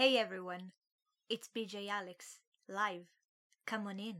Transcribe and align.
Hey 0.00 0.16
everyone, 0.16 0.72
it's 1.28 1.50
BJ 1.54 1.90
Alex, 1.90 2.38
live. 2.66 3.04
Come 3.66 3.86
on 3.86 4.00
in. 4.00 4.16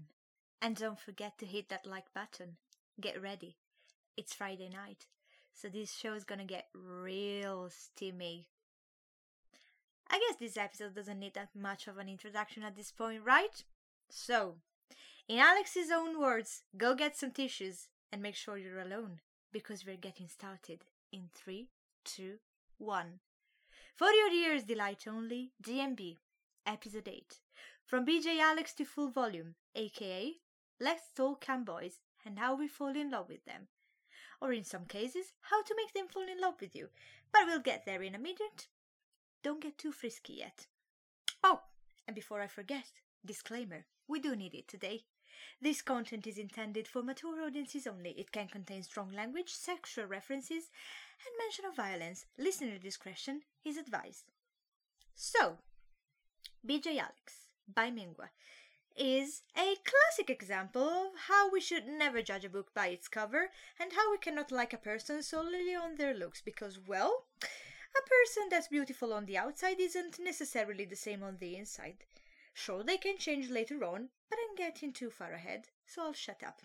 And 0.61 0.77
don't 0.77 1.01
forget 1.01 1.39
to 1.39 1.47
hit 1.47 1.71
that 1.71 1.87
like 1.87 2.13
button. 2.13 2.59
Get 3.01 3.23
ready. 3.23 3.57
It's 4.15 4.35
Friday 4.35 4.69
night, 4.69 5.07
so 5.55 5.71
this 5.71 5.95
show 5.95 6.13
is 6.13 6.25
gonna 6.25 6.45
get 6.45 6.67
real 6.75 7.71
steamy. 7.71 8.49
I 10.11 10.19
guess 10.19 10.37
this 10.39 10.59
episode 10.59 10.95
doesn't 10.95 11.19
need 11.19 11.33
that 11.33 11.57
much 11.59 11.89
of 11.89 11.97
an 11.97 12.11
introduction 12.11 12.63
at 12.63 12.77
this 12.77 12.93
point, 12.93 13.23
right? 13.25 13.65
So, 14.11 14.57
in 15.29 15.39
Alex's 15.39 15.91
own 15.91 16.21
words, 16.21 16.61
go 16.77 16.95
get 16.95 17.17
some 17.17 17.31
tissues 17.31 17.89
and 18.13 18.21
make 18.21 18.35
sure 18.35 18.59
you're 18.59 18.83
alone 18.83 19.21
because 19.51 19.87
we're 19.87 19.97
getting 19.97 20.29
started 20.29 20.85
in 21.11 21.31
three, 21.33 21.69
two, 22.05 22.35
one. 22.77 23.21
For 23.97 24.11
your 24.11 24.33
ears 24.33 24.65
delight 24.65 25.05
only, 25.07 25.53
DMB, 25.63 26.19
episode 26.67 27.09
8. 27.09 27.41
From 27.85 28.07
BJ 28.07 28.39
Alex 28.39 28.73
to 28.75 28.85
full 28.85 29.11
volume, 29.11 29.55
aka 29.75 30.35
Let's 30.81 31.13
Talk 31.15 31.45
Camboys 31.45 32.01
and 32.25 32.39
how 32.39 32.55
we 32.55 32.69
fall 32.69 32.97
in 32.97 33.11
love 33.11 33.29
with 33.29 33.45
them. 33.45 33.69
Or 34.41 34.53
in 34.53 34.65
some 34.65 34.87
cases, 34.87 35.33
how 35.43 35.63
to 35.63 35.75
make 35.77 35.93
them 35.93 36.09
fall 36.09 36.23
in 36.23 36.41
love 36.41 36.55
with 36.61 36.75
you. 36.75 36.89
But 37.33 37.43
we'll 37.47 37.61
get 37.61 37.85
there 37.85 38.03
in 38.03 38.15
a 38.15 38.19
minute. 38.19 38.69
Don't 39.43 39.61
get 39.61 39.77
too 39.77 39.93
frisky 39.93 40.35
yet. 40.35 40.67
Oh, 41.45 41.61
and 42.07 42.15
before 42.15 42.41
I 42.41 42.47
forget, 42.47 42.93
disclaimer 43.25 43.85
we 44.09 44.19
do 44.19 44.35
need 44.35 44.55
it 44.55 44.67
today. 44.67 45.05
This 45.61 45.83
content 45.83 46.27
is 46.27 46.39
intended 46.39 46.89
for 46.89 47.03
mature 47.03 47.43
audiences 47.43 47.87
only. 47.87 48.11
It 48.11 48.33
can 48.33 48.49
contain 48.49 48.83
strong 48.83 49.13
language, 49.13 49.51
sexual 49.53 50.07
references, 50.07 50.71
and 51.25 51.35
mention 51.39 51.65
of 51.65 51.77
violence. 51.77 52.27
Listener 52.39 52.79
discretion 52.79 53.43
is 53.65 53.77
advised. 53.77 54.25
So, 55.15 55.59
BJ 56.67 56.99
Alex 56.99 57.49
by 57.73 57.91
Mingwa 57.91 58.31
is 58.97 59.43
a 59.57 59.77
classic 59.85 60.29
example 60.29 60.83
of 60.83 61.13
how 61.29 61.51
we 61.51 61.61
should 61.61 61.87
never 61.87 62.23
judge 62.23 62.45
a 62.45 62.49
book 62.49 62.75
by 62.75 62.89
its 62.89 63.09
cover 63.09 63.51
and 63.79 63.93
how 63.93 64.11
we 64.11 64.19
cannot 64.19 64.51
like 64.51 64.73
a 64.73 64.79
person 64.79 65.23
solely 65.23 65.75
on 65.75 65.95
their 65.97 66.15
looks 66.15 66.43
because, 66.43 66.79
well, 66.87 67.25
a 67.43 68.09
person 68.09 68.49
that's 68.51 68.69
beautiful 68.69 69.13
on 69.13 69.27
the 69.27 69.39
outside 69.39 69.81
isn't 69.81 70.19
necessarily 70.19 70.85
the 70.85 70.97
same 70.97 71.23
on 71.23 71.37
the 71.39 71.57
inside. 71.57 72.05
Sure, 72.53 72.83
they 72.83 72.99
can 72.99 73.17
change 73.17 73.49
later 73.49 73.85
on, 73.85 74.09
but 74.29 74.39
getting 74.61 74.93
too 74.93 75.09
far 75.09 75.33
ahead, 75.33 75.69
so 75.87 76.03
I'll 76.03 76.13
shut 76.13 76.43
up. 76.47 76.61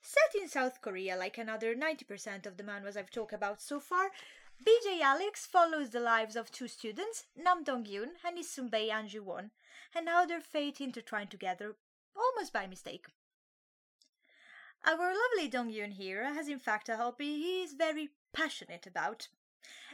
Set 0.00 0.40
in 0.40 0.48
South 0.48 0.80
Korea, 0.80 1.16
like 1.16 1.36
another 1.36 1.74
90% 1.74 2.46
of 2.46 2.56
the 2.56 2.62
manhwas 2.62 2.96
I've 2.96 3.10
talked 3.10 3.32
about 3.32 3.60
so 3.60 3.80
far, 3.80 4.10
BJ 4.64 5.00
Alex 5.02 5.44
follows 5.44 5.90
the 5.90 5.98
lives 5.98 6.36
of 6.36 6.52
two 6.52 6.68
students, 6.68 7.24
Nam 7.36 7.64
Dong-yoon 7.64 8.10
and 8.24 8.38
Isumbei 8.38 8.92
Ahn 8.92 9.08
Ji-won, 9.08 9.50
and 9.96 10.08
how 10.08 10.26
their 10.26 10.40
fate 10.40 10.80
intertwined 10.80 11.32
together, 11.32 11.74
almost 12.16 12.52
by 12.52 12.68
mistake. 12.68 13.06
Our 14.86 15.12
lovely 15.12 15.48
Dong-yoon 15.50 15.94
here 15.94 16.32
has 16.32 16.48
in 16.48 16.60
fact 16.60 16.88
a 16.88 16.98
hobby 16.98 17.34
he 17.34 17.62
is 17.62 17.72
very 17.72 18.10
passionate 18.32 18.86
about. 18.86 19.26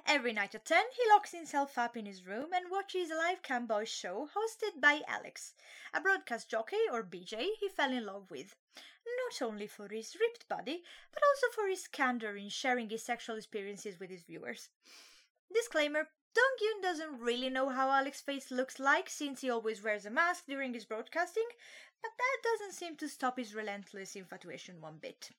Every 0.07 0.33
night 0.33 0.55
at 0.55 0.65
10, 0.65 0.85
he 0.97 1.09
locks 1.09 1.33
himself 1.33 1.79
up 1.79 1.97
in 1.97 2.07
his 2.07 2.27
room 2.27 2.53
and 2.53 2.71
watches 2.71 3.11
a 3.11 3.17
live 3.17 3.43
camboy 3.43 3.85
show 3.85 4.29
hosted 4.37 4.81
by 4.81 5.03
Alex, 5.09 5.55
a 5.93 6.01
broadcast 6.01 6.49
jockey 6.49 6.89
or 6.93 7.03
BJ 7.03 7.55
he 7.59 7.69
fell 7.69 7.91
in 7.91 8.07
love 8.07 8.31
with, 8.31 8.55
not 8.77 9.43
only 9.43 9.67
for 9.67 9.89
his 9.89 10.17
ripped 10.21 10.49
body, 10.49 10.85
but 11.13 11.23
also 11.23 11.47
for 11.55 11.69
his 11.69 11.89
candor 11.89 12.37
in 12.37 12.49
sharing 12.49 12.91
his 12.91 13.03
sexual 13.03 13.37
experiences 13.37 13.99
with 13.99 14.11
his 14.11 14.23
viewers. 14.23 14.69
Disclaimer 15.53 16.09
Dong 16.35 16.57
Yoon 16.61 16.83
doesn't 16.83 17.21
really 17.21 17.49
know 17.49 17.69
how 17.69 17.91
Alex's 17.91 18.23
face 18.23 18.51
looks 18.51 18.81
like 18.81 19.09
since 19.09 19.41
he 19.41 19.51
always 19.51 19.83
wears 19.83 20.05
a 20.05 20.11
mask 20.11 20.47
during 20.47 20.75
his 20.75 20.85
broadcasting, 20.85 21.47
but 22.03 22.11
that 22.19 22.39
doesn't 22.43 22.75
seem 22.75 22.97
to 22.97 23.09
stop 23.09 23.39
his 23.39 23.55
relentless 23.55 24.17
infatuation 24.17 24.81
one 24.81 24.99
bit. 24.99 25.31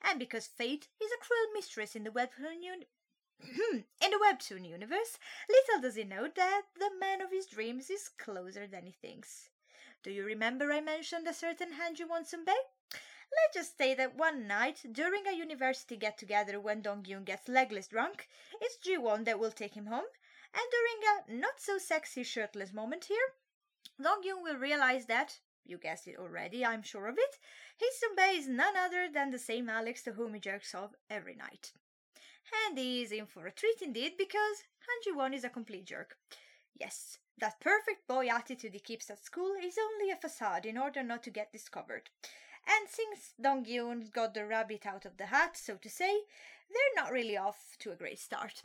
And 0.00 0.18
because 0.18 0.46
fate 0.46 0.88
is 1.02 1.10
a 1.12 1.24
cruel 1.24 1.52
mistress 1.52 1.94
in 1.94 2.04
the 2.04 2.18
un- 2.18 2.84
Hmm, 3.42 3.78
in 4.00 4.10
the 4.10 4.18
webtoon 4.18 4.68
universe, 4.68 5.18
little 5.48 5.82
does 5.82 5.96
he 5.96 6.04
know 6.04 6.28
that 6.34 6.62
the 6.78 6.90
man 6.98 7.20
of 7.20 7.30
his 7.30 7.46
dreams 7.46 7.90
is 7.90 8.08
closer 8.08 8.66
than 8.66 8.86
he 8.86 8.92
thinks. 8.92 9.50
Do 10.02 10.10
you 10.10 10.24
remember 10.24 10.72
I 10.72 10.80
mentioned 10.80 11.26
a 11.26 11.34
certain 11.34 11.72
Hanju 11.72 12.08
Wonsunbei? 12.08 12.54
Let's 12.92 13.54
just 13.54 13.76
say 13.76 13.94
that 13.94 14.16
one 14.16 14.46
night, 14.46 14.84
during 14.92 15.26
a 15.26 15.36
university 15.36 15.96
get 15.96 16.16
together 16.16 16.60
when 16.60 16.80
Dong 16.80 17.02
Yoon 17.02 17.24
gets 17.24 17.48
legless 17.48 17.88
drunk, 17.88 18.28
it's 18.60 18.76
Ji 18.76 18.98
Won 18.98 19.24
that 19.24 19.38
will 19.38 19.50
take 19.50 19.74
him 19.74 19.86
home, 19.86 20.04
and 20.54 20.62
during 20.70 21.38
a 21.38 21.40
not 21.40 21.60
so 21.60 21.76
sexy 21.76 22.22
shirtless 22.22 22.72
moment 22.72 23.06
here, 23.06 23.34
Dong 24.00 24.22
Yoon 24.22 24.42
will 24.42 24.56
realize 24.56 25.06
that, 25.06 25.40
you 25.64 25.76
guessed 25.76 26.06
it 26.06 26.16
already, 26.18 26.64
I'm 26.64 26.82
sure 26.82 27.08
of 27.08 27.18
it, 27.18 27.38
his 27.76 27.90
Sunbei 28.00 28.38
is 28.38 28.48
none 28.48 28.76
other 28.76 29.08
than 29.12 29.30
the 29.30 29.38
same 29.38 29.68
Alex 29.68 30.02
to 30.04 30.12
whom 30.12 30.34
he 30.34 30.40
jerks 30.40 30.74
off 30.74 30.94
every 31.10 31.34
night. 31.34 31.72
And 32.66 32.78
he 32.78 33.02
is 33.02 33.12
in 33.12 33.26
for 33.26 33.46
a 33.46 33.52
treat 33.52 33.82
indeed 33.82 34.12
because 34.16 34.64
Han 34.86 35.02
Ji 35.02 35.12
Won 35.12 35.34
is 35.34 35.44
a 35.44 35.48
complete 35.48 35.86
jerk. 35.86 36.16
Yes, 36.78 37.18
that 37.38 37.60
perfect 37.60 38.06
boy 38.06 38.28
attitude 38.28 38.74
he 38.74 38.80
keeps 38.80 39.10
at 39.10 39.24
school 39.24 39.54
is 39.62 39.78
only 39.78 40.10
a 40.10 40.16
facade 40.16 40.66
in 40.66 40.78
order 40.78 41.02
not 41.02 41.22
to 41.24 41.30
get 41.30 41.52
discovered. 41.52 42.10
And 42.66 42.88
since 42.88 43.34
Dong 43.40 43.64
Yoon 43.64 44.12
got 44.12 44.34
the 44.34 44.44
rabbit 44.44 44.86
out 44.86 45.04
of 45.04 45.16
the 45.16 45.26
hat, 45.26 45.56
so 45.56 45.76
to 45.76 45.88
say, 45.88 46.22
they're 46.68 47.02
not 47.02 47.12
really 47.12 47.36
off 47.36 47.76
to 47.80 47.92
a 47.92 47.96
great 47.96 48.18
start. 48.18 48.62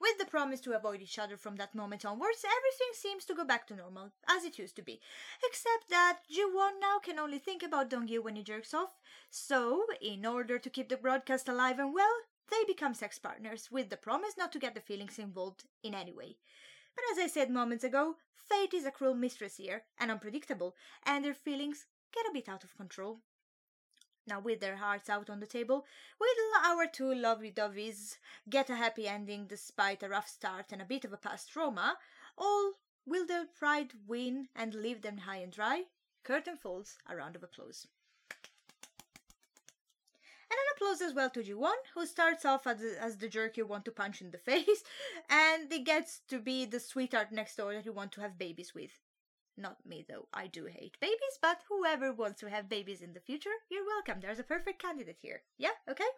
With 0.00 0.18
the 0.18 0.26
promise 0.26 0.60
to 0.62 0.76
avoid 0.76 1.00
each 1.00 1.18
other 1.18 1.36
from 1.36 1.56
that 1.56 1.76
moment 1.76 2.04
onwards, 2.04 2.44
everything 2.44 2.92
seems 2.92 3.24
to 3.26 3.34
go 3.34 3.44
back 3.44 3.68
to 3.68 3.76
normal, 3.76 4.10
as 4.28 4.44
it 4.44 4.58
used 4.58 4.74
to 4.76 4.82
be. 4.82 5.00
Except 5.46 5.88
that 5.90 6.18
now 6.28 6.48
can 7.02 7.18
only 7.18 7.38
think 7.38 7.62
about 7.62 7.90
Dong-yu 7.90 8.22
when 8.22 8.36
he 8.36 8.42
jerks 8.42 8.72
off, 8.72 8.90
so, 9.30 9.86
in 10.00 10.24
order 10.24 10.58
to 10.58 10.70
keep 10.70 10.88
the 10.88 10.96
broadcast 10.96 11.48
alive 11.48 11.78
and 11.78 11.92
well, 11.92 12.16
they 12.50 12.64
become 12.66 12.94
sex 12.94 13.18
partners, 13.18 13.70
with 13.70 13.90
the 13.90 13.96
promise 13.96 14.36
not 14.36 14.52
to 14.52 14.58
get 14.58 14.74
the 14.74 14.80
feelings 14.80 15.18
involved 15.18 15.64
in 15.82 15.94
any 15.94 16.12
way. 16.12 16.36
But 16.94 17.04
as 17.12 17.18
I 17.18 17.26
said 17.26 17.50
moments 17.50 17.84
ago, 17.84 18.16
fate 18.34 18.74
is 18.74 18.84
a 18.84 18.90
cruel 18.90 19.14
mistress 19.14 19.56
here, 19.56 19.84
and 19.98 20.10
unpredictable, 20.10 20.76
and 21.04 21.24
their 21.24 21.34
feelings 21.34 21.86
get 22.12 22.26
a 22.26 22.32
bit 22.32 22.48
out 22.48 22.64
of 22.64 22.76
control. 22.76 23.20
Now, 24.26 24.38
with 24.38 24.60
their 24.60 24.76
hearts 24.76 25.10
out 25.10 25.28
on 25.28 25.40
the 25.40 25.46
table, 25.46 25.84
will 26.20 26.28
our 26.64 26.86
two 26.86 27.12
lovely 27.12 27.50
dovies 27.50 28.18
get 28.48 28.70
a 28.70 28.76
happy 28.76 29.08
ending 29.08 29.46
despite 29.46 30.02
a 30.02 30.08
rough 30.08 30.28
start 30.28 30.66
and 30.70 30.80
a 30.80 30.86
bit 30.86 31.04
of 31.04 31.12
a 31.12 31.16
past 31.16 31.50
trauma, 31.50 31.98
or 32.36 32.74
will 33.04 33.26
their 33.26 33.46
pride 33.46 33.92
win 34.06 34.48
and 34.54 34.74
leave 34.74 35.02
them 35.02 35.18
high 35.18 35.38
and 35.38 35.52
dry? 35.52 35.84
Curtain 36.24 36.56
falls, 36.56 36.98
a 37.08 37.16
round 37.16 37.36
of 37.36 37.42
applause. 37.42 37.86
And 40.50 40.58
an 40.58 40.74
applause 40.76 41.00
as 41.00 41.14
well 41.14 41.30
to 41.30 41.42
Ji-won, 41.42 41.76
who 41.94 42.06
starts 42.06 42.44
off 42.44 42.66
as 42.66 42.78
the, 42.78 42.96
as 43.00 43.16
the 43.16 43.28
jerk 43.28 43.56
you 43.56 43.66
want 43.66 43.84
to 43.86 43.90
punch 43.90 44.20
in 44.20 44.30
the 44.30 44.38
face, 44.50 44.84
and 45.28 45.72
he 45.72 45.80
gets 45.80 46.20
to 46.28 46.38
be 46.38 46.64
the 46.64 46.80
sweetheart 46.80 47.32
next 47.32 47.56
door 47.56 47.74
that 47.74 47.86
you 47.86 47.92
want 47.92 48.12
to 48.12 48.20
have 48.20 48.38
babies 48.38 48.74
with. 48.74 49.00
Not 49.56 49.84
me 49.84 50.04
though, 50.08 50.28
I 50.32 50.46
do 50.46 50.66
hate 50.66 50.98
babies, 51.00 51.38
but 51.40 51.62
whoever 51.68 52.12
wants 52.12 52.40
to 52.40 52.48
have 52.48 52.68
babies 52.68 53.02
in 53.02 53.12
the 53.12 53.20
future, 53.20 53.50
you're 53.70 53.86
welcome. 53.86 54.20
There's 54.20 54.38
a 54.38 54.44
perfect 54.44 54.80
candidate 54.80 55.18
here. 55.20 55.42
Yeah, 55.58 55.76
okay? 55.88 56.08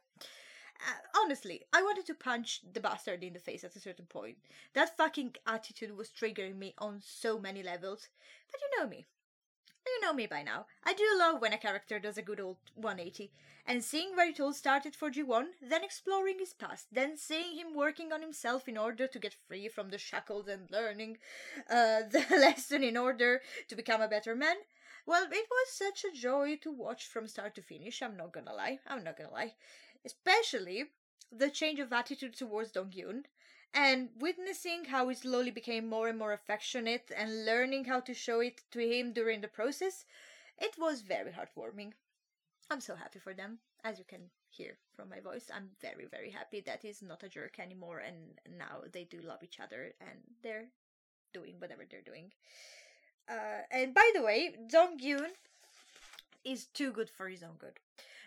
Uh, 0.81 1.21
honestly, 1.23 1.63
I 1.73 1.83
wanted 1.83 2.07
to 2.07 2.15
punch 2.15 2.61
the 2.73 2.81
bastard 2.81 3.23
in 3.23 3.33
the 3.33 3.39
face 3.39 3.65
at 3.65 3.77
a 3.77 3.81
certain 3.81 4.07
point. 4.07 4.39
That 4.75 4.97
fucking 4.97 5.37
attitude 5.47 5.97
was 5.97 6.11
triggering 6.11 6.57
me 6.59 6.75
on 6.79 7.01
so 7.05 7.39
many 7.39 7.63
levels. 7.63 8.09
But 8.51 8.61
you 8.61 8.79
know 8.79 8.89
me. 8.89 9.07
You 9.87 10.01
know 10.01 10.13
me 10.13 10.27
by 10.27 10.43
now. 10.43 10.67
I 10.83 10.95
do 10.95 11.05
love 11.19 11.41
when 11.41 11.53
a 11.53 11.59
character 11.59 11.99
does 11.99 12.17
a 12.17 12.23
good 12.23 12.41
old 12.41 12.57
180. 12.75 13.31
And 13.67 13.83
seeing 13.83 14.15
where 14.15 14.29
it 14.29 14.41
all 14.41 14.53
started 14.53 14.95
for 14.95 15.11
Ji-won, 15.11 15.53
then 15.63 15.85
exploring 15.85 16.39
his 16.39 16.53
past, 16.53 16.87
then 16.93 17.17
seeing 17.17 17.57
him 17.57 17.75
working 17.75 18.13
on 18.13 18.21
himself 18.21 18.69
in 18.69 18.77
order 18.77 19.07
to 19.07 19.19
get 19.19 19.33
free 19.33 19.69
from 19.69 19.91
the 19.91 19.99
shackles 19.99 20.49
and 20.49 20.71
learning 20.71 21.19
uh, 21.71 22.01
the 22.11 22.25
lesson 22.31 22.83
in 22.83 22.97
order 22.97 23.41
to 23.69 23.77
become 23.77 24.03
a 24.03 24.09
better 24.09 24.35
man. 24.35 24.57
Well, 25.07 25.25
it 25.31 25.47
was 25.51 25.69
such 25.69 26.05
a 26.05 26.15
joy 26.15 26.57
to 26.63 26.71
watch 26.71 27.07
from 27.07 27.29
start 27.29 27.55
to 27.57 27.63
finish, 27.63 28.03
I'm 28.03 28.17
not 28.17 28.33
gonna 28.33 28.55
lie. 28.55 28.81
I'm 28.87 29.05
not 29.05 29.17
gonna 29.17 29.33
lie. 29.33 29.55
Especially 30.05 30.85
the 31.31 31.51
change 31.51 31.79
of 31.79 31.93
attitude 31.93 32.35
towards 32.35 32.73
Dong 32.73 32.91
Yoon 32.91 33.25
and 33.75 34.11
witnessing 34.19 34.85
how 34.85 35.09
he 35.09 35.15
slowly 35.17 35.51
became 35.51 35.89
more 35.89 36.09
and 36.09 36.19
more 36.19 36.33
affectionate 36.33 37.11
and 37.17 37.45
learning 37.45 37.85
how 37.85 38.01
to 38.01 38.15
show 38.15 38.41
it 38.41 38.63
to 38.71 38.79
him 38.79 39.13
during 39.13 39.41
the 39.41 39.49
process, 39.49 40.05
it 40.59 40.77
was 40.79 41.03
very 41.03 41.33
heartwarming. 41.33 41.93
I'm 42.71 42.81
so 42.81 42.95
happy 42.95 43.19
for 43.19 43.35
them, 43.35 43.59
as 43.83 43.99
you 43.99 44.05
can 44.05 44.31
hear 44.49 44.79
from 44.95 45.11
my 45.11 45.21
voice. 45.21 45.51
I'm 45.55 45.71
very, 45.81 46.07
very 46.11 46.31
happy 46.31 46.61
that 46.63 46.83
he's 46.83 47.03
not 47.03 47.25
a 47.25 47.29
jerk 47.29 47.59
anymore, 47.59 47.99
and 47.99 48.39
now 48.59 48.83
they 48.93 49.05
do 49.05 49.19
love 49.21 49.43
each 49.43 49.59
other 49.61 49.93
and 50.01 50.19
they're 50.43 50.69
doing 51.33 51.57
whatever 51.59 51.83
they're 51.91 52.01
doing. 52.01 52.33
Uh, 53.29 53.63
and 53.71 53.93
by 53.93 54.09
the 54.15 54.23
way, 54.23 54.55
Dong 54.71 54.99
Yoon 54.99 55.31
is 56.45 56.67
too 56.67 56.93
good 56.93 57.11
for 57.11 57.29
his 57.29 57.43
own 57.43 57.57
good. 57.59 57.81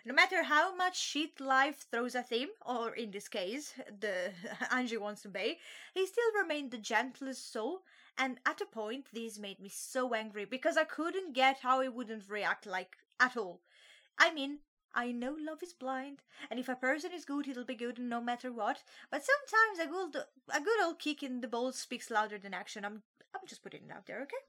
No 0.04 0.14
matter 0.14 0.44
how 0.44 0.74
much 0.74 0.98
shit 0.98 1.40
life 1.40 1.86
throws 1.90 2.14
at 2.14 2.30
him, 2.30 2.48
or 2.64 2.94
in 2.94 3.10
this 3.10 3.28
case, 3.28 3.74
the 4.00 4.32
Angie 4.72 4.96
wants 4.96 5.22
to 5.22 5.28
be, 5.28 5.58
he 5.94 6.06
still 6.06 6.32
remained 6.40 6.70
the 6.70 6.78
gentlest 6.78 7.52
soul. 7.52 7.82
And 8.16 8.38
at 8.46 8.60
a 8.60 8.66
point, 8.66 9.06
this 9.12 9.38
made 9.38 9.60
me 9.60 9.68
so 9.68 10.12
angry 10.14 10.44
because 10.44 10.76
I 10.76 10.84
couldn't 10.84 11.34
get 11.34 11.60
how 11.60 11.80
he 11.80 11.88
wouldn't 11.88 12.28
react 12.28 12.66
like 12.66 12.96
at 13.20 13.36
all. 13.36 13.60
I 14.18 14.32
mean, 14.32 14.58
I 14.94 15.12
know 15.12 15.36
love 15.38 15.62
is 15.62 15.72
blind, 15.72 16.22
and 16.50 16.58
if 16.58 16.68
a 16.68 16.74
person 16.74 17.12
is 17.12 17.24
good, 17.24 17.46
it'll 17.46 17.64
be 17.64 17.74
good 17.74 17.98
no 17.98 18.20
matter 18.20 18.50
what. 18.50 18.82
But 19.10 19.22
sometimes 19.24 19.78
a 19.78 19.86
good, 19.86 20.24
a 20.52 20.60
good 20.60 20.82
old 20.82 20.98
kick 20.98 21.22
in 21.22 21.40
the 21.40 21.46
balls 21.46 21.76
speaks 21.78 22.10
louder 22.10 22.38
than 22.38 22.54
action. 22.54 22.84
I'm, 22.84 23.02
I'm 23.34 23.46
just 23.46 23.62
putting 23.62 23.84
it 23.84 23.92
out 23.92 24.06
there, 24.06 24.22
okay? 24.22 24.42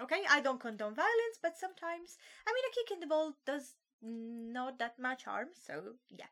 Okay, 0.00 0.22
I 0.30 0.40
don't 0.40 0.60
condone 0.60 0.94
violence, 0.94 1.38
but 1.42 1.56
sometimes, 1.56 2.18
I 2.46 2.52
mean, 2.52 2.64
a 2.70 2.74
kick 2.74 2.92
in 2.92 3.00
the 3.00 3.06
ball 3.06 3.32
does 3.46 3.74
not 4.06 4.78
that 4.78 4.98
much 4.98 5.24
harm. 5.24 5.48
So 5.54 5.94
yeah, 6.10 6.26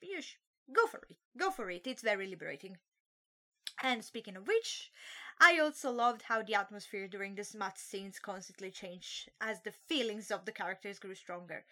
you 0.00 0.20
sh- 0.20 0.38
go 0.72 0.86
for 0.86 1.00
it. 1.08 1.16
Go 1.36 1.50
for 1.50 1.70
it. 1.70 1.86
It's 1.86 2.02
very 2.02 2.26
liberating. 2.26 2.78
And 3.82 4.02
speaking 4.04 4.36
of 4.36 4.48
which, 4.48 4.90
I 5.38 5.58
also 5.58 5.90
loved 5.90 6.22
how 6.22 6.42
the 6.42 6.54
atmosphere 6.54 7.08
during 7.08 7.34
the 7.34 7.44
smut 7.44 7.78
scenes 7.78 8.18
constantly 8.18 8.70
changed 8.70 9.30
as 9.40 9.60
the 9.60 9.72
feelings 9.72 10.30
of 10.30 10.46
the 10.46 10.52
characters 10.52 10.98
grew 10.98 11.14
stronger. 11.14 11.64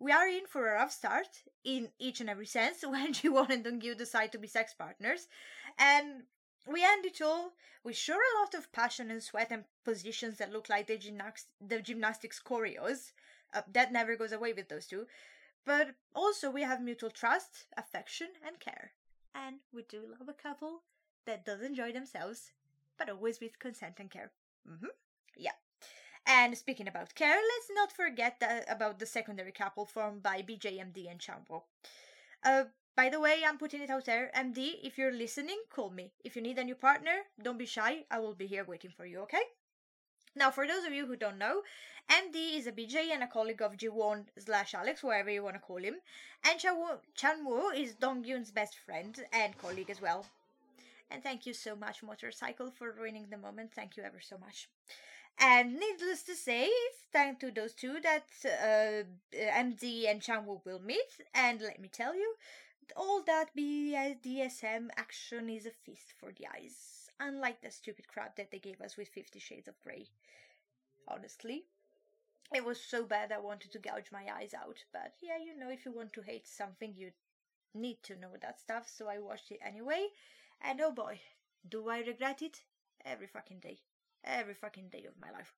We 0.00 0.10
are 0.10 0.26
in 0.26 0.46
for 0.46 0.68
a 0.68 0.74
rough 0.74 0.90
start 0.90 1.28
in 1.62 1.90
each 1.98 2.20
and 2.20 2.28
every 2.28 2.46
sense 2.46 2.82
when 2.86 3.12
Ji-won 3.12 3.52
and 3.52 3.62
Dong-gyu 3.62 3.96
decide 3.96 4.32
to 4.32 4.38
be 4.38 4.48
sex 4.48 4.74
partners, 4.74 5.28
and 5.78 6.24
we 6.66 6.84
end 6.84 7.06
it 7.06 7.20
all 7.20 7.52
with 7.84 7.96
sure 7.96 8.20
a 8.20 8.40
lot 8.40 8.54
of 8.54 8.72
passion 8.72 9.10
and 9.10 9.22
sweat 9.22 9.48
and 9.52 9.64
positions 9.84 10.38
that 10.38 10.52
look 10.52 10.68
like 10.68 10.86
the, 10.86 10.96
gymnastics, 10.98 11.46
the 11.60 11.80
gymnastics 11.80 12.40
choreos. 12.44 13.12
Uh, 13.54 13.62
that 13.72 13.92
never 13.92 14.16
goes 14.16 14.32
away 14.32 14.52
with 14.52 14.68
those 14.68 14.86
two. 14.86 15.06
But 15.64 15.94
also 16.14 16.50
we 16.50 16.62
have 16.62 16.82
mutual 16.82 17.10
trust, 17.10 17.66
affection, 17.76 18.28
and 18.46 18.60
care. 18.60 18.92
And 19.34 19.56
we 19.72 19.82
do 19.82 20.02
love 20.18 20.28
a 20.28 20.34
couple 20.34 20.82
that 21.26 21.44
does 21.44 21.62
enjoy 21.62 21.92
themselves, 21.92 22.52
but 22.98 23.08
always 23.08 23.40
with 23.40 23.58
consent 23.58 23.94
and 23.98 24.10
care. 24.10 24.32
Mm-hmm. 24.68 24.92
Yeah. 25.36 25.52
And 26.26 26.56
speaking 26.56 26.88
about 26.88 27.14
care, 27.14 27.36
let's 27.36 27.70
not 27.74 27.92
forget 27.92 28.40
the, 28.40 28.70
about 28.70 28.98
the 28.98 29.06
secondary 29.06 29.52
couple 29.52 29.86
formed 29.86 30.22
by 30.22 30.42
BJMD 30.42 31.10
and 31.10 31.20
Chanwoo. 31.20 31.62
Uh, 32.42 32.64
by 32.96 33.08
the 33.08 33.20
way, 33.20 33.42
I'm 33.44 33.58
putting 33.58 33.82
it 33.82 33.90
out 33.90 34.04
there. 34.04 34.30
MD, 34.36 34.74
if 34.82 34.96
you're 34.96 35.12
listening, 35.12 35.58
call 35.68 35.90
me. 35.90 36.12
If 36.24 36.36
you 36.36 36.42
need 36.42 36.58
a 36.58 36.64
new 36.64 36.76
partner, 36.76 37.24
don't 37.42 37.58
be 37.58 37.66
shy. 37.66 38.04
I 38.10 38.20
will 38.20 38.34
be 38.34 38.46
here 38.46 38.64
waiting 38.64 38.92
for 38.96 39.04
you, 39.04 39.20
okay? 39.20 39.42
Now, 40.36 40.50
for 40.50 40.66
those 40.66 40.84
of 40.84 40.92
you 40.92 41.06
who 41.06 41.16
don't 41.16 41.38
know, 41.38 41.62
MD 42.10 42.58
is 42.58 42.66
a 42.66 42.72
BJ 42.72 43.12
and 43.12 43.22
a 43.22 43.26
colleague 43.26 43.62
of 43.62 43.76
Ji-won 43.76 44.26
slash 44.38 44.74
Alex, 44.74 45.02
whatever 45.02 45.30
you 45.30 45.42
want 45.42 45.54
to 45.56 45.60
call 45.60 45.78
him. 45.78 45.96
And 46.44 46.60
Chanwoo 46.60 47.78
is 47.78 47.94
Dong-gyun's 47.94 48.50
best 48.50 48.76
friend 48.76 49.18
and 49.32 49.56
colleague 49.56 49.90
as 49.90 50.02
well. 50.02 50.26
And 51.10 51.22
thank 51.22 51.46
you 51.46 51.54
so 51.54 51.76
much, 51.76 52.02
Motorcycle, 52.02 52.70
for 52.70 52.90
ruining 52.90 53.26
the 53.30 53.38
moment. 53.38 53.72
Thank 53.72 53.96
you 53.96 54.02
ever 54.02 54.20
so 54.20 54.36
much. 54.38 54.68
And 55.38 55.78
needless 55.78 56.22
to 56.24 56.34
say, 56.34 56.66
it's 56.66 56.98
thanks 57.12 57.40
to 57.40 57.50
those 57.50 57.72
two 57.72 58.00
that 58.02 58.24
uh, 58.44 59.04
MD 59.34 60.10
and 60.10 60.20
Chanwoo 60.20 60.64
will 60.64 60.80
meet. 60.80 61.18
And 61.34 61.60
let 61.60 61.80
me 61.80 61.88
tell 61.88 62.14
you, 62.14 62.34
all 62.96 63.22
that 63.22 63.50
BDSM 63.56 64.88
action 64.96 65.48
is 65.48 65.66
a 65.66 65.70
feast 65.70 66.12
for 66.18 66.32
the 66.32 66.46
eyes. 66.46 66.93
Unlike 67.20 67.62
the 67.62 67.70
stupid 67.70 68.08
crap 68.08 68.36
that 68.36 68.50
they 68.50 68.58
gave 68.58 68.80
us 68.80 68.96
with 68.96 69.08
Fifty 69.08 69.38
Shades 69.38 69.68
of 69.68 69.80
Grey. 69.82 70.08
Honestly. 71.06 71.64
It 72.52 72.64
was 72.64 72.80
so 72.80 73.04
bad 73.04 73.32
I 73.32 73.38
wanted 73.38 73.72
to 73.72 73.78
gouge 73.78 74.12
my 74.12 74.24
eyes 74.32 74.54
out. 74.54 74.84
But 74.92 75.14
yeah, 75.22 75.38
you 75.38 75.58
know, 75.58 75.70
if 75.70 75.84
you 75.84 75.92
want 75.92 76.12
to 76.12 76.22
hate 76.22 76.46
something, 76.46 76.94
you 76.96 77.10
need 77.74 78.02
to 78.04 78.16
know 78.16 78.36
that 78.40 78.60
stuff. 78.60 78.88
So 78.88 79.08
I 79.08 79.18
watched 79.18 79.50
it 79.50 79.60
anyway. 79.64 80.08
And 80.60 80.80
oh 80.80 80.92
boy, 80.92 81.20
do 81.68 81.88
I 81.88 82.00
regret 82.00 82.42
it? 82.42 82.62
Every 83.04 83.26
fucking 83.26 83.60
day. 83.60 83.78
Every 84.24 84.54
fucking 84.54 84.88
day 84.88 85.04
of 85.06 85.20
my 85.20 85.30
life. 85.30 85.52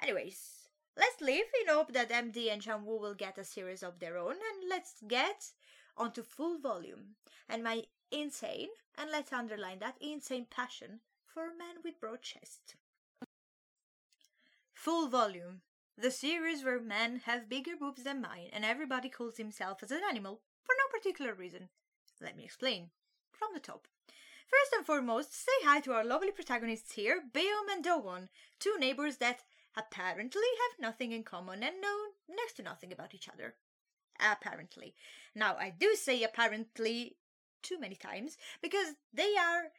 Anyways, 0.00 0.68
let's 0.96 1.20
live 1.20 1.46
in 1.60 1.74
hope 1.74 1.92
that 1.92 2.10
MD 2.10 2.52
and 2.52 2.62
Chanwoo 2.62 3.00
will 3.00 3.14
get 3.14 3.38
a 3.38 3.44
series 3.44 3.82
of 3.82 3.98
their 3.98 4.16
own, 4.16 4.32
and 4.32 4.68
let's 4.68 4.94
get 5.06 5.50
onto 5.96 6.22
full 6.22 6.58
volume. 6.58 7.16
And 7.48 7.64
my 7.64 7.84
insane, 8.10 8.68
and 8.96 9.10
let's 9.10 9.32
underline 9.32 9.78
that, 9.80 9.96
insane 10.00 10.46
passion 10.50 11.00
for 11.26 11.44
a 11.44 11.56
man 11.56 11.76
with 11.84 12.00
broad 12.00 12.22
chest. 12.22 12.74
Full 14.72 15.08
volume. 15.08 15.62
The 15.96 16.10
series 16.10 16.64
where 16.64 16.80
men 16.80 17.22
have 17.26 17.48
bigger 17.48 17.76
boobs 17.78 18.04
than 18.04 18.20
mine, 18.20 18.48
and 18.52 18.64
everybody 18.64 19.08
calls 19.08 19.36
himself 19.36 19.82
as 19.82 19.90
an 19.90 20.02
animal 20.08 20.40
for 20.62 20.74
no 20.78 20.96
particular 20.96 21.34
reason. 21.34 21.68
Let 22.20 22.36
me 22.36 22.44
explain. 22.44 22.90
From 23.32 23.48
the 23.54 23.60
top. 23.60 23.88
First 24.46 24.72
and 24.76 24.86
foremost, 24.86 25.34
say 25.34 25.52
hi 25.64 25.80
to 25.80 25.92
our 25.92 26.04
lovely 26.04 26.30
protagonists 26.30 26.92
here, 26.92 27.20
Beom 27.32 27.70
and 27.70 27.84
Do-won, 27.84 28.28
two 28.58 28.76
neighbors 28.78 29.18
that 29.18 29.42
apparently 29.76 30.40
have 30.42 30.80
nothing 30.80 31.12
in 31.12 31.22
common 31.22 31.62
and 31.62 31.80
know 31.80 31.98
next 32.28 32.54
to 32.54 32.62
nothing 32.62 32.92
about 32.92 33.14
each 33.14 33.28
other. 33.28 33.54
Apparently. 34.20 34.94
Now, 35.34 35.56
I 35.56 35.70
do 35.70 35.94
say 35.94 36.22
apparently 36.22 37.16
too 37.62 37.78
many 37.78 37.96
times 37.96 38.36
because 38.62 38.94
they 39.12 39.36
are 39.36 39.72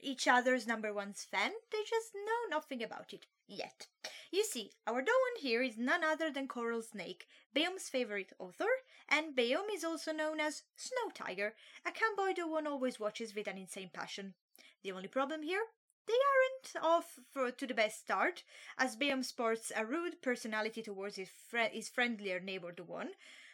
each 0.00 0.26
other's 0.26 0.66
number 0.66 0.92
one's 0.92 1.24
fan, 1.24 1.52
they 1.70 1.78
just 1.88 2.12
know 2.14 2.56
nothing 2.56 2.82
about 2.82 3.12
it 3.12 3.26
yet. 3.46 3.86
You 4.30 4.44
see, 4.44 4.72
our 4.86 5.00
Do-won 5.00 5.40
here 5.40 5.62
is 5.62 5.78
none 5.78 6.02
other 6.02 6.30
than 6.30 6.48
Coral 6.48 6.82
Snake, 6.82 7.26
Beom's 7.54 7.88
favorite 7.88 8.32
author, 8.38 8.68
and 9.08 9.36
Beom 9.36 9.66
is 9.72 9.84
also 9.84 10.12
known 10.12 10.40
as 10.40 10.62
Snow 10.76 11.10
Tiger, 11.14 11.54
a 11.86 11.92
camboy 11.92 12.34
Do-won 12.34 12.66
always 12.66 12.98
watches 12.98 13.34
with 13.34 13.46
an 13.46 13.58
insane 13.58 13.90
passion. 13.92 14.34
The 14.82 14.92
only 14.92 15.08
problem 15.08 15.42
here? 15.42 15.62
They 16.08 16.14
aren't 16.14 16.84
off 16.84 17.20
for, 17.30 17.52
to 17.52 17.66
the 17.66 17.74
best 17.74 18.00
start, 18.00 18.42
as 18.76 18.96
Beom 18.96 19.22
sports 19.24 19.70
a 19.76 19.86
rude 19.86 20.20
personality 20.20 20.82
towards 20.82 21.16
his, 21.16 21.28
fr- 21.28 21.70
his 21.70 21.88
friendlier 21.88 22.40
neighbor 22.40 22.72
Do-won, 22.72 23.10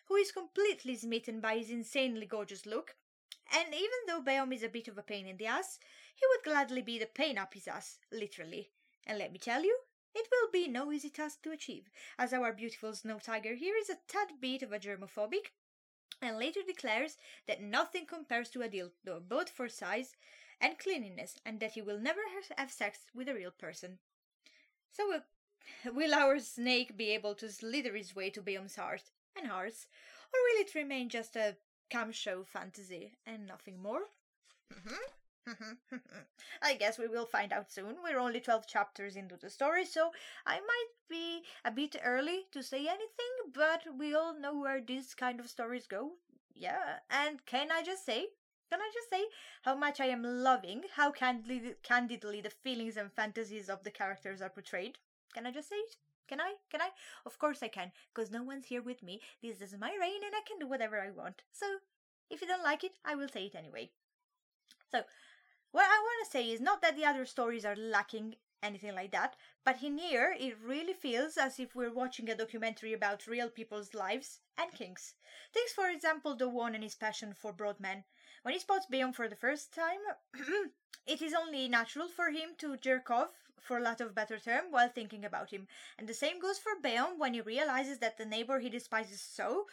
who 0.06 0.16
is 0.16 0.32
completely 0.32 0.96
smitten 0.96 1.40
by 1.40 1.58
his 1.58 1.70
insanely 1.70 2.24
gorgeous 2.24 2.64
look. 2.64 2.96
And 3.50 3.74
even 3.74 4.00
though 4.06 4.20
Beom 4.20 4.52
is 4.52 4.62
a 4.62 4.68
bit 4.68 4.88
of 4.88 4.98
a 4.98 5.02
pain 5.02 5.26
in 5.26 5.36
the 5.36 5.46
ass, 5.46 5.78
he 6.14 6.26
would 6.28 6.44
gladly 6.44 6.82
be 6.82 6.98
the 6.98 7.06
pain 7.06 7.38
up 7.38 7.54
his 7.54 7.66
ass, 7.66 7.98
literally. 8.12 8.70
And 9.06 9.18
let 9.18 9.32
me 9.32 9.38
tell 9.38 9.62
you, 9.62 9.78
it 10.14 10.28
will 10.30 10.50
be 10.52 10.68
no 10.68 10.92
easy 10.92 11.10
task 11.10 11.42
to 11.42 11.52
achieve, 11.52 11.88
as 12.18 12.32
our 12.32 12.52
beautiful 12.52 12.94
snow 12.94 13.18
tiger 13.18 13.54
here 13.54 13.74
is 13.76 13.88
a 13.88 13.98
tad 14.06 14.40
bit 14.40 14.62
of 14.62 14.72
a 14.72 14.78
germophobic, 14.78 15.52
and 16.20 16.38
later 16.38 16.60
declares 16.66 17.16
that 17.46 17.62
nothing 17.62 18.04
compares 18.04 18.50
to 18.50 18.62
a 18.62 18.68
dildo, 18.68 19.20
both 19.26 19.48
for 19.48 19.68
size 19.68 20.16
and 20.60 20.78
cleanliness, 20.78 21.38
and 21.46 21.60
that 21.60 21.72
he 21.72 21.82
will 21.82 21.98
never 21.98 22.20
have 22.56 22.70
sex 22.70 23.06
with 23.14 23.28
a 23.28 23.34
real 23.34 23.52
person. 23.52 23.98
So, 24.90 25.20
will 25.84 26.14
our 26.14 26.38
snake 26.40 26.96
be 26.96 27.10
able 27.10 27.34
to 27.36 27.52
slither 27.52 27.94
his 27.94 28.16
way 28.16 28.30
to 28.30 28.42
Beom's 28.42 28.76
heart 28.76 29.04
and 29.36 29.46
hearts, 29.46 29.86
or 30.34 30.40
will 30.40 30.62
it 30.62 30.74
remain 30.74 31.08
just 31.08 31.36
a 31.36 31.56
cam 31.88 32.12
show 32.12 32.44
fantasy 32.44 33.12
and 33.26 33.46
nothing 33.46 33.80
more? 33.82 34.02
Mm-hmm. 34.72 34.94
I 36.62 36.74
guess 36.74 36.98
we 36.98 37.08
will 37.08 37.24
find 37.24 37.52
out 37.52 37.70
soon. 37.70 37.96
We're 38.02 38.18
only 38.18 38.40
12 38.40 38.66
chapters 38.66 39.16
into 39.16 39.36
the 39.36 39.50
story, 39.50 39.84
so 39.84 40.12
I 40.46 40.60
might 40.60 40.88
be 41.08 41.42
a 41.64 41.70
bit 41.70 41.96
early 42.04 42.46
to 42.52 42.62
say 42.62 42.80
anything, 42.80 43.52
but 43.54 43.82
we 43.98 44.14
all 44.14 44.38
know 44.38 44.58
where 44.58 44.80
these 44.80 45.14
kind 45.14 45.40
of 45.40 45.48
stories 45.48 45.86
go. 45.86 46.12
Yeah, 46.54 46.98
and 47.10 47.44
can 47.46 47.70
I 47.70 47.82
just 47.82 48.04
say, 48.04 48.26
can 48.70 48.80
I 48.80 48.90
just 48.92 49.08
say 49.10 49.24
how 49.62 49.74
much 49.74 50.00
I 50.00 50.06
am 50.06 50.22
loving 50.22 50.82
how 50.96 51.12
candidly, 51.12 51.74
candidly 51.82 52.40
the 52.40 52.50
feelings 52.50 52.96
and 52.96 53.12
fantasies 53.12 53.70
of 53.70 53.84
the 53.84 53.90
characters 53.90 54.42
are 54.42 54.50
portrayed? 54.50 54.98
Can 55.32 55.46
I 55.46 55.52
just 55.52 55.68
say 55.68 55.76
it? 55.76 55.96
Can 56.28 56.40
I? 56.40 56.54
Can 56.70 56.82
I? 56.82 56.90
Of 57.24 57.38
course 57.38 57.62
I 57.62 57.68
can, 57.68 57.90
because 58.14 58.30
no 58.30 58.42
one's 58.42 58.66
here 58.66 58.82
with 58.82 59.02
me. 59.02 59.20
This 59.42 59.60
is 59.62 59.74
my 59.78 59.96
reign 59.98 60.20
and 60.24 60.34
I 60.34 60.42
can 60.46 60.58
do 60.58 60.68
whatever 60.68 61.00
I 61.00 61.10
want. 61.10 61.42
So, 61.50 61.78
if 62.30 62.42
you 62.42 62.46
don't 62.46 62.62
like 62.62 62.84
it, 62.84 62.92
I 63.04 63.14
will 63.14 63.28
say 63.28 63.46
it 63.46 63.54
anyway. 63.54 63.90
So, 64.92 65.02
what 65.72 65.86
I 65.86 65.98
want 65.98 66.24
to 66.24 66.30
say 66.30 66.50
is 66.50 66.60
not 66.60 66.82
that 66.82 66.96
the 66.96 67.06
other 67.06 67.24
stories 67.24 67.64
are 67.64 67.76
lacking 67.76 68.36
anything 68.62 68.94
like 68.94 69.12
that, 69.12 69.36
but 69.64 69.82
in 69.82 69.98
here 69.98 70.34
it 70.38 70.58
really 70.62 70.92
feels 70.92 71.36
as 71.36 71.58
if 71.58 71.74
we're 71.74 71.92
watching 71.92 72.28
a 72.28 72.34
documentary 72.34 72.92
about 72.92 73.26
real 73.26 73.48
people's 73.48 73.94
lives 73.94 74.40
and 74.56 74.72
kinks. 74.72 75.14
Takes 75.54 75.72
for 75.72 75.88
example 75.88 76.34
the 76.34 76.48
one 76.48 76.74
and 76.74 76.82
his 76.82 76.94
passion 76.94 77.32
for 77.32 77.52
broad 77.52 77.80
men. 77.80 78.04
When 78.42 78.54
he 78.54 78.60
spots 78.60 78.86
Beom 78.90 79.14
for 79.14 79.28
the 79.28 79.36
first 79.36 79.72
time, 79.72 80.00
it 81.06 81.22
is 81.22 81.34
only 81.34 81.68
natural 81.68 82.08
for 82.08 82.30
him 82.30 82.50
to 82.58 82.76
jerk 82.76 83.10
off, 83.10 83.47
for 83.60 83.80
lack 83.80 84.00
of 84.00 84.14
better 84.14 84.38
term, 84.38 84.64
while 84.70 84.88
thinking 84.88 85.24
about 85.24 85.50
him. 85.50 85.66
And 85.98 86.08
the 86.08 86.14
same 86.14 86.40
goes 86.40 86.58
for 86.58 86.72
Beom 86.82 87.18
when 87.18 87.34
he 87.34 87.40
realizes 87.40 87.98
that 87.98 88.18
the 88.18 88.26
neighbor 88.26 88.58
he 88.58 88.70
despises 88.70 89.20
so 89.20 89.66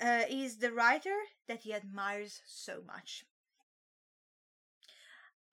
uh, 0.00 0.22
is 0.28 0.58
the 0.58 0.72
writer 0.72 1.16
that 1.46 1.62
he 1.62 1.74
admires 1.74 2.40
so 2.46 2.82
much. 2.86 3.24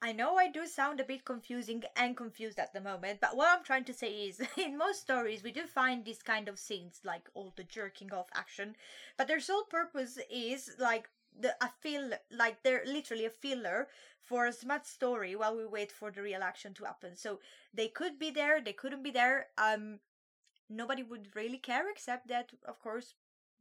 I 0.02 0.12
know 0.12 0.36
I 0.36 0.50
do 0.50 0.68
sound 0.68 1.00
a 1.00 1.04
bit 1.04 1.26
confusing 1.26 1.84
and 1.96 2.16
confused 2.16 2.60
at 2.60 2.74
the 2.74 2.82
moment, 2.82 3.22
but 3.22 3.36
what 3.36 3.48
I'm 3.50 3.64
trying 3.64 3.86
to 3.86 3.94
say 3.94 4.10
is 4.28 4.40
in 4.58 4.78
most 4.78 5.02
stories 5.02 5.42
we 5.42 5.52
do 5.52 5.66
find 5.66 6.06
these 6.06 6.22
kind 6.22 6.48
of 6.48 6.60
scenes 6.60 7.00
like 7.04 7.30
all 7.34 7.54
the 7.56 7.64
jerking 7.64 8.14
off 8.14 8.28
action, 8.36 8.76
but 9.18 9.28
their 9.28 9.40
sole 9.40 9.64
purpose 9.64 10.20
is 10.30 10.76
like 10.78 11.10
the 11.40 11.56
a 11.64 11.70
feel 11.82 12.12
like 12.32 12.64
they're 12.64 12.84
literally 12.86 13.26
a 13.26 13.30
filler 13.30 13.88
for 14.22 14.46
a 14.46 14.54
smart 14.54 14.86
story 14.86 15.36
while 15.36 15.56
we 15.56 15.66
wait 15.66 15.92
for 15.92 16.12
the 16.12 16.22
real 16.22 16.44
action 16.44 16.74
to 16.76 16.86
happen. 16.86 17.16
So 17.16 17.40
they 17.74 17.88
could 17.88 18.18
be 18.20 18.32
there, 18.32 18.62
they 18.62 18.74
couldn't 18.74 19.04
be 19.04 19.12
there. 19.12 19.48
Um 19.58 20.00
nobody 20.70 21.04
would 21.04 21.36
really 21.36 21.58
care 21.58 21.90
except 21.90 22.28
that 22.28 22.52
of 22.68 22.80
course 22.80 23.14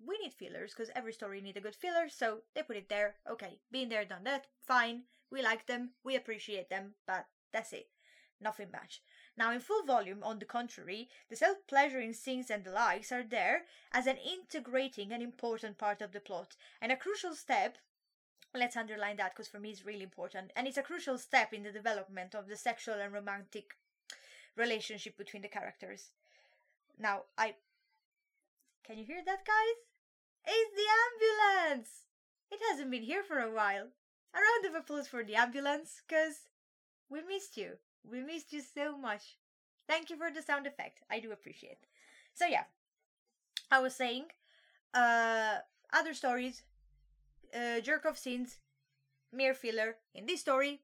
we 0.04 0.18
need 0.18 0.34
fillers 0.34 0.72
because 0.74 0.90
every 0.94 1.12
story 1.12 1.40
need 1.40 1.56
a 1.56 1.60
good 1.60 1.74
filler, 1.76 2.08
so 2.08 2.40
they 2.54 2.62
put 2.62 2.76
it 2.76 2.88
there. 2.88 3.16
Okay, 3.30 3.60
been 3.70 3.88
there, 3.88 4.04
done 4.04 4.24
that, 4.24 4.46
fine. 4.66 5.04
We 5.30 5.42
like 5.42 5.66
them, 5.66 5.90
we 6.04 6.16
appreciate 6.16 6.68
them, 6.68 6.94
but 7.06 7.26
that's 7.52 7.72
it. 7.72 7.88
Nothing 8.40 8.68
much. 8.72 9.02
Now, 9.36 9.50
in 9.50 9.60
full 9.60 9.82
volume, 9.84 10.22
on 10.22 10.38
the 10.38 10.44
contrary, 10.44 11.08
the 11.28 11.36
self 11.36 11.58
pleasuring 11.66 12.12
scenes 12.12 12.50
and 12.50 12.62
the 12.62 12.70
likes 12.70 13.10
are 13.10 13.24
there 13.24 13.66
as 13.92 14.06
an 14.06 14.16
integrating 14.16 15.12
and 15.12 15.22
important 15.22 15.76
part 15.76 16.00
of 16.00 16.12
the 16.12 16.20
plot, 16.20 16.56
and 16.80 16.92
a 16.92 16.96
crucial 16.96 17.34
step. 17.34 17.78
Let's 18.54 18.76
underline 18.76 19.16
that 19.16 19.34
because 19.34 19.48
for 19.48 19.58
me 19.58 19.70
it's 19.70 19.84
really 19.84 20.04
important, 20.04 20.52
and 20.54 20.68
it's 20.68 20.76
a 20.76 20.82
crucial 20.82 21.18
step 21.18 21.52
in 21.52 21.64
the 21.64 21.72
development 21.72 22.34
of 22.34 22.46
the 22.46 22.56
sexual 22.56 22.94
and 22.94 23.12
romantic 23.12 23.74
relationship 24.56 25.16
between 25.16 25.42
the 25.42 25.48
characters. 25.48 26.10
Now, 26.96 27.22
I. 27.36 27.56
Can 28.86 28.98
you 28.98 29.04
hear 29.04 29.22
that, 29.24 29.44
guys? 29.44 29.80
It's 30.46 30.76
the 30.76 31.66
ambulance! 31.66 32.04
It 32.52 32.60
hasn't 32.70 32.90
been 32.90 33.02
here 33.02 33.24
for 33.24 33.38
a 33.38 33.52
while. 33.52 33.88
A 34.32 34.38
round 34.38 34.66
of 34.66 34.74
applause 34.74 35.08
for 35.08 35.24
the 35.24 35.34
ambulance, 35.34 36.02
because 36.06 36.48
we 37.08 37.20
missed 37.22 37.56
you. 37.56 37.78
We 38.08 38.20
missed 38.20 38.52
you 38.52 38.60
so 38.60 38.96
much. 38.96 39.38
Thank 39.88 40.10
you 40.10 40.16
for 40.16 40.30
the 40.30 40.42
sound 40.42 40.66
effect. 40.66 41.02
I 41.10 41.20
do 41.20 41.32
appreciate. 41.32 41.86
So 42.34 42.46
yeah, 42.46 42.64
I 43.70 43.80
was 43.80 43.94
saying, 43.94 44.26
uh, 44.92 45.58
other 45.92 46.14
stories, 46.14 46.62
uh, 47.54 47.80
jerk 47.80 48.04
off 48.06 48.18
scenes, 48.18 48.58
mere 49.32 49.54
filler. 49.54 49.96
In 50.14 50.26
this 50.26 50.40
story, 50.40 50.80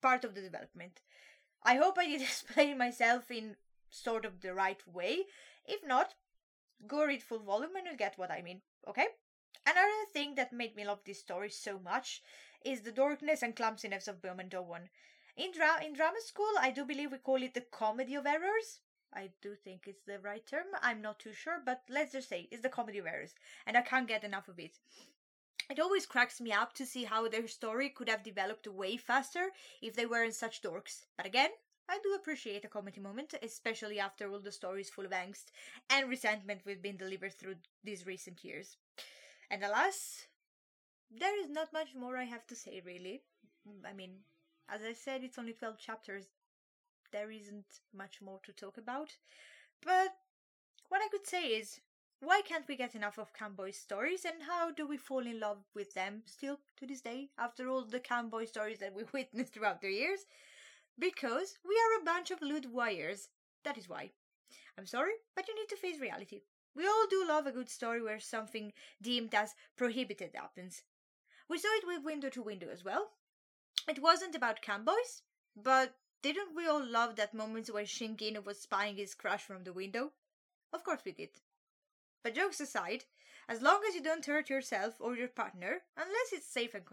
part 0.00 0.24
of 0.24 0.34
the 0.34 0.40
development. 0.40 1.00
I 1.62 1.76
hope 1.76 1.98
I 1.98 2.06
did 2.06 2.22
explain 2.22 2.78
myself 2.78 3.30
in 3.30 3.56
sort 3.90 4.24
of 4.24 4.40
the 4.40 4.54
right 4.54 4.80
way. 4.86 5.24
If 5.66 5.86
not, 5.86 6.14
go 6.86 7.04
read 7.04 7.22
full 7.22 7.40
volume 7.40 7.76
and 7.76 7.86
you'll 7.86 7.96
get 7.96 8.18
what 8.18 8.30
I 8.30 8.42
mean. 8.42 8.62
Okay? 8.88 9.06
Another 9.66 10.04
thing 10.12 10.34
that 10.36 10.52
made 10.52 10.76
me 10.76 10.86
love 10.86 11.00
this 11.04 11.20
story 11.20 11.50
so 11.50 11.78
much 11.78 12.22
is 12.64 12.80
the 12.80 12.92
darkness 12.92 13.42
and 13.42 13.54
clumsiness 13.54 14.08
of 14.08 14.22
Beom 14.22 14.40
and 14.40 14.50
Do-won. 14.50 14.88
In, 15.38 15.52
dra- 15.52 15.84
in 15.84 15.92
drama 15.92 16.18
school, 16.26 16.50
I 16.60 16.72
do 16.72 16.84
believe 16.84 17.12
we 17.12 17.18
call 17.18 17.40
it 17.44 17.54
the 17.54 17.60
comedy 17.60 18.16
of 18.16 18.26
errors. 18.26 18.80
I 19.14 19.30
do 19.40 19.54
think 19.54 19.84
it's 19.86 20.02
the 20.04 20.18
right 20.18 20.44
term. 20.44 20.66
I'm 20.82 21.00
not 21.00 21.20
too 21.20 21.32
sure, 21.32 21.62
but 21.64 21.82
let's 21.88 22.10
just 22.10 22.28
say 22.28 22.48
it's 22.50 22.62
the 22.62 22.68
comedy 22.68 22.98
of 22.98 23.06
errors, 23.06 23.36
and 23.64 23.76
I 23.76 23.82
can't 23.82 24.08
get 24.08 24.24
enough 24.24 24.48
of 24.48 24.58
it. 24.58 24.80
It 25.70 25.78
always 25.78 26.06
cracks 26.06 26.40
me 26.40 26.50
up 26.50 26.72
to 26.74 26.84
see 26.84 27.04
how 27.04 27.28
their 27.28 27.46
story 27.46 27.88
could 27.88 28.08
have 28.08 28.24
developed 28.24 28.66
way 28.66 28.96
faster 28.96 29.50
if 29.80 29.94
they 29.94 30.06
weren't 30.06 30.34
such 30.34 30.60
dorks. 30.60 31.04
But 31.16 31.26
again, 31.26 31.50
I 31.88 32.00
do 32.02 32.14
appreciate 32.14 32.64
a 32.64 32.68
comedy 32.68 33.00
moment, 33.00 33.34
especially 33.40 34.00
after 34.00 34.28
all 34.28 34.40
the 34.40 34.50
stories 34.50 34.90
full 34.90 35.06
of 35.06 35.12
angst 35.12 35.52
and 35.88 36.08
resentment 36.08 36.62
we've 36.66 36.82
been 36.82 36.96
delivered 36.96 37.34
through 37.34 37.56
these 37.84 38.06
recent 38.06 38.42
years. 38.42 38.76
And 39.52 39.62
alas, 39.62 40.26
there 41.10 41.40
is 41.40 41.48
not 41.48 41.72
much 41.72 41.94
more 41.94 42.16
I 42.16 42.24
have 42.24 42.46
to 42.48 42.56
say, 42.56 42.82
really. 42.84 43.22
Mm, 43.68 43.88
I 43.88 43.92
mean, 43.92 44.16
as 44.68 44.82
I 44.82 44.92
said, 44.92 45.24
it's 45.24 45.38
only 45.38 45.52
12 45.52 45.78
chapters. 45.78 46.26
There 47.12 47.30
isn't 47.30 47.80
much 47.94 48.20
more 48.20 48.40
to 48.44 48.52
talk 48.52 48.76
about. 48.76 49.16
But 49.82 50.14
what 50.88 51.00
I 51.02 51.08
could 51.08 51.26
say 51.26 51.48
is, 51.48 51.80
why 52.20 52.42
can't 52.44 52.66
we 52.66 52.76
get 52.76 52.94
enough 52.94 53.18
of 53.18 53.32
Camboy 53.32 53.72
stories 53.72 54.24
and 54.24 54.42
how 54.42 54.72
do 54.72 54.86
we 54.86 54.96
fall 54.96 55.24
in 55.24 55.38
love 55.38 55.58
with 55.74 55.94
them 55.94 56.22
still 56.26 56.58
to 56.78 56.86
this 56.86 57.00
day 57.00 57.30
after 57.38 57.68
all 57.68 57.84
the 57.84 58.00
Camboy 58.00 58.46
stories 58.46 58.78
that 58.80 58.94
we 58.94 59.04
witnessed 59.12 59.54
throughout 59.54 59.80
the 59.80 59.90
years? 59.90 60.26
Because 60.98 61.58
we 61.64 61.74
are 61.74 62.00
a 62.00 62.04
bunch 62.04 62.30
of 62.30 62.42
lewd 62.42 62.72
wires. 62.72 63.28
That 63.64 63.78
is 63.78 63.88
why. 63.88 64.10
I'm 64.76 64.86
sorry, 64.86 65.12
but 65.34 65.46
you 65.48 65.54
need 65.54 65.68
to 65.68 65.76
face 65.76 66.00
reality. 66.00 66.42
We 66.74 66.86
all 66.86 67.06
do 67.08 67.26
love 67.26 67.46
a 67.46 67.52
good 67.52 67.68
story 67.68 68.02
where 68.02 68.20
something 68.20 68.72
deemed 69.00 69.34
as 69.34 69.54
prohibited 69.76 70.30
happens. 70.34 70.82
We 71.48 71.58
saw 71.58 71.68
it 71.76 71.86
with 71.86 72.04
Window 72.04 72.28
to 72.30 72.42
Window 72.42 72.68
as 72.70 72.84
well. 72.84 73.10
It 73.88 74.02
wasn't 74.02 74.34
about 74.34 74.60
camboys, 74.60 75.22
but 75.56 75.94
didn't 76.20 76.54
we 76.54 76.66
all 76.66 76.84
love 76.84 77.16
that 77.16 77.32
moment 77.32 77.68
where 77.68 77.84
Shingino 77.84 78.44
was 78.44 78.60
spying 78.60 78.96
his 78.96 79.14
crush 79.14 79.42
from 79.42 79.64
the 79.64 79.72
window? 79.72 80.12
Of 80.72 80.84
course 80.84 81.00
we 81.04 81.12
did. 81.12 81.30
But 82.22 82.34
jokes 82.34 82.60
aside, 82.60 83.04
as 83.48 83.62
long 83.62 83.80
as 83.88 83.94
you 83.94 84.02
don't 84.02 84.26
hurt 84.26 84.50
yourself 84.50 84.96
or 85.00 85.16
your 85.16 85.28
partner, 85.28 85.80
unless 85.96 86.32
it's 86.32 86.46
safe 86.46 86.74
and 86.74 86.84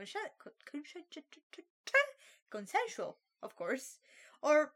consensual, 2.50 3.18
of 3.44 3.56
course, 3.58 4.00
or 4.42 4.74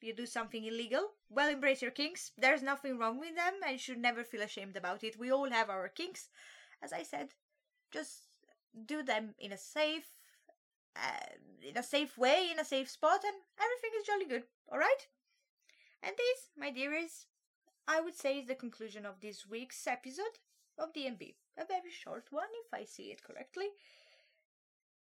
you 0.00 0.14
do 0.14 0.26
something 0.26 0.64
illegal, 0.64 1.14
well, 1.28 1.48
embrace 1.48 1.82
your 1.82 1.90
kinks. 1.90 2.30
There's 2.38 2.62
nothing 2.62 2.96
wrong 2.96 3.18
with 3.18 3.34
them 3.34 3.54
and 3.64 3.72
you 3.72 3.78
should 3.78 3.98
never 3.98 4.22
feel 4.22 4.42
ashamed 4.42 4.76
about 4.76 5.02
it. 5.02 5.18
We 5.18 5.32
all 5.32 5.50
have 5.50 5.68
our 5.68 5.88
kinks. 5.88 6.28
As 6.80 6.92
I 6.92 7.02
said, 7.02 7.30
just 7.90 8.28
do 8.84 9.02
them 9.02 9.34
in 9.38 9.50
a 9.50 9.58
safe, 9.58 10.15
uh, 11.02 11.68
in 11.68 11.76
a 11.76 11.82
safe 11.82 12.16
way, 12.16 12.48
in 12.50 12.58
a 12.58 12.64
safe 12.64 12.90
spot, 12.90 13.20
and 13.24 13.34
everything 13.60 13.90
is 13.98 14.06
jolly 14.06 14.26
good. 14.26 14.44
All 14.70 14.78
right? 14.78 15.06
And 16.02 16.14
this, 16.16 16.50
my 16.56 16.70
dearies, 16.70 17.26
I 17.88 18.00
would 18.00 18.14
say 18.14 18.38
is 18.38 18.46
the 18.46 18.54
conclusion 18.54 19.06
of 19.06 19.20
this 19.20 19.46
week's 19.46 19.86
episode 19.86 20.38
of 20.78 20.92
DNB. 20.92 21.34
A 21.58 21.64
very 21.66 21.90
short 21.90 22.26
one, 22.30 22.48
if 22.64 22.72
I 22.72 22.84
see 22.84 23.04
it 23.04 23.22
correctly. 23.22 23.66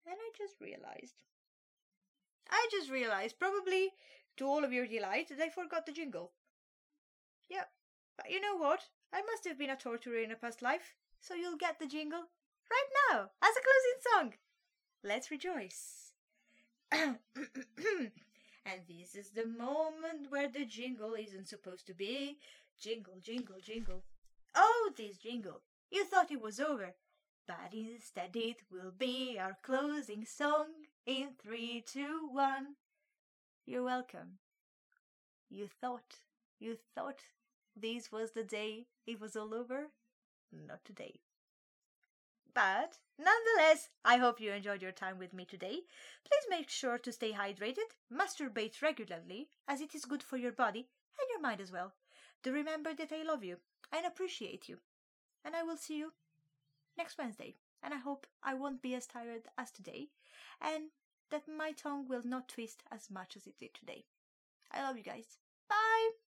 And 0.06 0.16
I 0.16 0.30
just 0.36 0.60
realized 0.60 1.22
I 2.50 2.68
just 2.70 2.90
realized, 2.90 3.38
probably 3.38 3.90
to 4.36 4.46
all 4.46 4.64
of 4.64 4.72
your 4.72 4.86
delight, 4.86 5.28
that 5.28 5.40
I 5.40 5.48
forgot 5.48 5.86
the 5.86 5.92
jingle. 5.92 6.32
Yep, 7.48 7.68
but 8.16 8.30
you 8.30 8.40
know 8.40 8.56
what? 8.56 8.88
I 9.12 9.22
must 9.22 9.44
have 9.46 9.58
been 9.58 9.70
a 9.70 9.76
torturer 9.76 10.18
in 10.18 10.30
a 10.30 10.36
past 10.36 10.62
life, 10.62 10.94
so 11.20 11.34
you'll 11.34 11.56
get 11.56 11.78
the 11.78 11.86
jingle 11.86 12.24
right 12.70 12.90
now 13.10 13.30
as 13.42 13.54
a 13.56 13.64
closing 13.64 14.00
song. 14.12 14.34
Let's 15.06 15.30
rejoice. 15.30 16.12
and 16.90 17.18
this 18.88 19.14
is 19.14 19.30
the 19.34 19.46
moment 19.46 20.30
where 20.30 20.49
the 20.49 20.64
jingle 20.64 21.12
isn't 21.12 21.46
supposed 21.46 21.87
to 21.88 21.94
be. 21.94 22.38
Jingle, 22.80 23.18
jingle, 23.23 23.56
jingle. 23.62 24.02
Oh, 24.54 24.92
this 24.96 25.18
jingle. 25.18 25.61
You 25.90 26.06
thought 26.06 26.30
it 26.32 26.40
was 26.40 26.58
over, 26.58 26.94
but 27.46 27.75
instead 27.75 28.30
it 28.34 28.62
will 28.73 28.92
be 28.96 29.37
our 29.38 29.58
closing 29.62 30.25
song 30.25 30.68
in 31.06 31.32
three, 31.38 31.84
two, 31.87 32.30
one. 32.32 32.76
You're 33.66 33.84
welcome. 33.84 34.38
You 35.50 35.68
thought, 35.68 36.16
you 36.58 36.78
thought 36.94 37.20
this 37.76 38.11
was 38.11 38.32
the 38.32 38.42
day 38.42 38.87
it 39.06 39.20
was 39.20 39.37
all 39.37 39.52
over? 39.52 39.88
Not 40.50 40.82
today. 40.82 41.20
But 42.54 42.99
nonetheless, 43.18 43.88
I 44.04 44.16
hope 44.16 44.40
you 44.40 44.52
enjoyed 44.52 44.80
your 44.80 44.92
time 44.92 45.18
with 45.18 45.34
me 45.34 45.44
today. 45.44 45.80
Please 46.25 46.46
make 46.49 46.70
sure 46.70 46.99
to 46.99 47.12
stay 47.12 47.32
hydrated, 47.32 47.90
masturbate 48.12 48.80
regularly, 48.80 49.49
as 49.66 49.80
it 49.80 49.94
is 49.94 50.04
good 50.04 50.23
for 50.23 50.37
your 50.37 50.52
body 50.52 50.88
and 51.18 51.28
your 51.30 51.40
mind 51.40 51.61
as 51.61 51.73
well. 51.73 51.94
Do 52.42 52.52
remember 52.52 52.94
that 52.94 53.12
I 53.12 53.23
love 53.23 53.42
you 53.42 53.56
and 53.92 54.06
appreciate 54.06 54.68
you. 54.68 54.78
And 55.44 55.56
I 55.56 55.62
will 55.62 55.76
see 55.76 55.96
you 55.99 56.12
next 56.96 57.18
Wednesday. 57.18 57.56
And 57.82 57.92
I 57.92 57.99
hope 57.99 58.26
I 58.42 58.54
won't 58.54 58.80
be 58.80 58.94
as 58.94 59.06
tired 59.06 59.42
as 59.58 59.70
today 59.70 60.08
and 60.61 60.84
that 61.30 61.49
my 61.49 61.73
tongue 61.73 62.08
will 62.08 62.23
not 62.25 62.49
twist 62.49 62.82
as 62.90 63.11
much 63.11 63.37
as 63.37 63.46
it 63.46 63.58
did 63.58 63.75
today. 63.75 64.04
I 64.73 64.82
love 64.82 64.96
you 64.96 65.02
guys. 65.02 65.38
Bye! 65.68 66.23